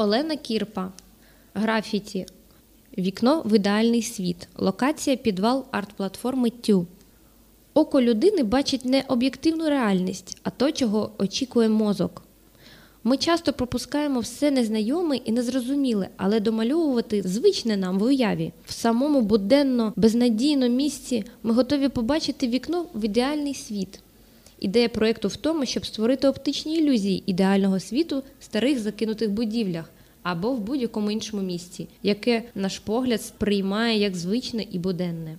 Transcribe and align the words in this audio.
Олена 0.00 0.36
Кірпа. 0.36 0.92
Графіті. 1.54 2.26
Вікно 2.98 3.42
в 3.44 3.56
ідеальний 3.56 4.02
світ. 4.02 4.48
Локація 4.56 5.16
підвал 5.16 5.64
арт-платформи 5.72 6.50
Тю. 6.50 6.86
Око 7.74 8.02
людини 8.02 8.42
бачить 8.42 8.84
не 8.84 9.04
об'єктивну 9.08 9.68
реальність, 9.68 10.38
а 10.42 10.50
то, 10.50 10.72
чого 10.72 11.10
очікує 11.18 11.68
мозок. 11.68 12.22
Ми 13.04 13.16
часто 13.16 13.52
пропускаємо 13.52 14.20
все 14.20 14.50
незнайоме 14.50 15.16
і 15.16 15.32
незрозуміле, 15.32 16.08
але 16.16 16.40
домальовувати 16.40 17.22
звичне 17.22 17.76
нам 17.76 17.98
в 17.98 18.02
уяві. 18.02 18.52
В 18.66 18.72
самому 18.72 19.20
буденно 19.20 19.92
безнадійному 19.96 20.76
місці 20.76 21.24
ми 21.42 21.54
готові 21.54 21.88
побачити 21.88 22.48
вікно 22.48 22.86
в 22.94 23.04
ідеальний 23.04 23.54
світ. 23.54 24.00
Ідея 24.60 24.88
проєкту 24.88 25.28
в 25.28 25.36
тому, 25.36 25.66
щоб 25.66 25.86
створити 25.86 26.28
оптичні 26.28 26.78
ілюзії 26.78 27.22
ідеального 27.26 27.80
світу 27.80 28.22
в 28.40 28.44
старих 28.44 28.78
закинутих 28.78 29.30
будівлях 29.30 29.90
або 30.22 30.52
в 30.52 30.60
будь-якому 30.60 31.10
іншому 31.10 31.42
місці, 31.42 31.88
яке 32.02 32.42
наш 32.54 32.78
погляд 32.78 33.22
сприймає 33.22 33.98
як 33.98 34.16
звичне 34.16 34.66
і 34.70 34.78
буденне. 34.78 35.38